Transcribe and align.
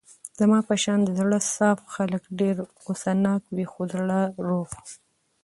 زما 0.39 0.59
په 0.67 0.75
شان 0.83 0.99
د 1.03 1.09
زړه 1.19 1.39
صاف 1.55 1.79
خلګ 1.93 2.23
ډېر 2.39 2.55
غوسه 2.81 3.11
ناکه 3.25 3.49
وي 3.55 3.65
خو 3.71 3.81
زړه 3.93 4.19
روغ. 4.47 4.69